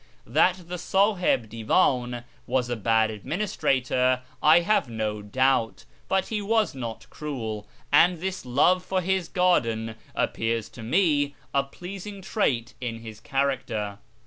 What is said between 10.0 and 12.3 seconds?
appears to me a pleasing